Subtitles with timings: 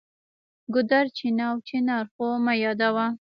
[0.73, 3.05] ګودر، چینه او چنار خو مه یادوه.